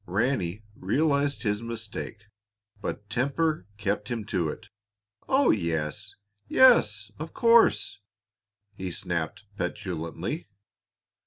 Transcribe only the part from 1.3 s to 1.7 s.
his